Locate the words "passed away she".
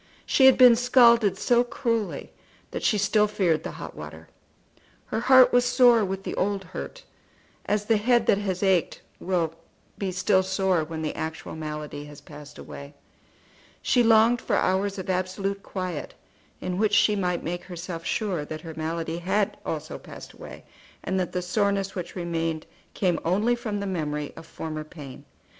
12.19-14.01